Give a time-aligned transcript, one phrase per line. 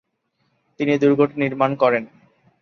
[0.79, 2.03] তিনি দুর্গটি নির্মাণ করেন।